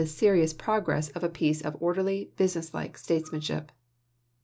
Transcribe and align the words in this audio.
serious 0.03 0.51
progress 0.51 1.09
of 1.11 1.23
a 1.23 1.29
piece 1.29 1.61
of 1.61 1.77
orderly, 1.79 2.31
business 2.35 2.73
like 2.73 2.97
statesmanship. 2.97 3.71